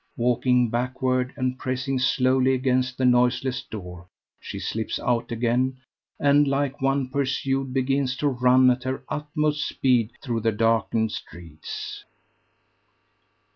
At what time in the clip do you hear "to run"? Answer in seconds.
8.15-8.71